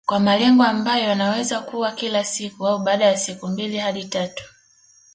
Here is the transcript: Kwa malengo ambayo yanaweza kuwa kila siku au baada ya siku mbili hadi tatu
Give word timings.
Kwa 0.05 0.19
malengo 0.19 0.63
ambayo 0.63 1.03
yanaweza 1.03 1.59
kuwa 1.59 1.91
kila 1.91 2.23
siku 2.23 2.67
au 2.67 2.79
baada 2.79 3.05
ya 3.05 3.17
siku 3.17 3.47
mbili 3.47 3.77
hadi 3.77 4.05
tatu 4.05 4.43